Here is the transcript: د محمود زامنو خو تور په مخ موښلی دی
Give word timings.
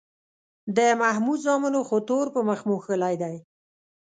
د 0.75 0.79
محمود 1.01 1.39
زامنو 1.45 1.81
خو 1.87 1.97
تور 2.07 2.25
په 2.35 2.39
مخ 2.47 2.59
موښلی 2.69 3.15
دی 3.21 3.35